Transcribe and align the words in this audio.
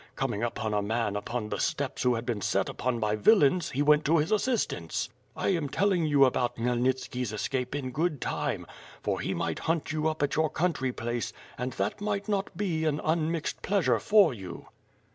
Coming 0.15 0.41
upon 0.41 0.73
a 0.73 0.81
man 0.81 1.15
upon 1.15 1.49
the 1.49 1.59
steppes 1.59 2.01
who 2.01 2.15
had 2.15 2.25
been 2.25 2.41
set 2.41 2.69
upon 2.69 2.99
by 2.99 3.15
villains 3.15 3.69
he 3.69 3.83
went 3.83 4.03
to 4.05 4.17
his 4.17 4.31
assistance. 4.31 5.09
I 5.35 5.49
am 5.49 5.69
telling 5.69 6.07
you 6.07 6.25
about 6.25 6.55
Khmyelnitski's 6.55 7.31
escape 7.31 7.75
in 7.75 7.91
good 7.91 8.19
time, 8.19 8.65
for 9.03 9.19
he 9.19 9.35
might 9.35 9.59
hunt 9.69 9.91
you 9.91 10.07
up 10.07 10.23
at 10.23 10.31
3'our 10.31 10.51
country 10.51 10.91
place 10.91 11.33
and 11.55 11.73
that 11.73 12.01
might 12.01 12.27
not 12.27 12.57
be 12.57 12.83
an 12.85 12.99
unmixed 13.03 13.61
pleasure 13.61 13.99
for 13.99 14.33
you." 14.33 14.69